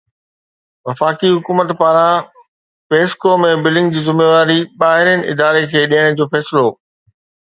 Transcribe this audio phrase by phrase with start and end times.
[0.87, 2.17] وفاقي حڪومت پاران
[2.93, 6.65] پيسڪو ۾ بلنگ جي ذميواري ٻاهرين اداري کي ڏيڻ جو فيصلو